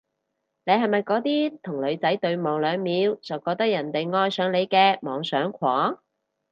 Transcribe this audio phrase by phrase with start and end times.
[0.63, 5.99] 你係咪嗰啲同女仔對望兩秒就覺得人哋愛上你嘅妄想狂？